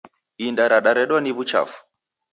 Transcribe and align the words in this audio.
Inda 0.45 0.63
radaredwa 0.71 1.19
ni 1.21 1.31
wuchafu 1.35 1.79